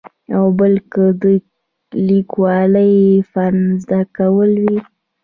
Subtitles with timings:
[0.35, 1.23] او بل که د
[2.07, 2.95] لیکوالۍ
[3.31, 4.77] فن زده کول وي.